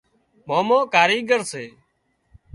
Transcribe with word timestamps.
مامو 0.47 0.79
ڪايڳر 0.93 1.41
سي 1.51 1.65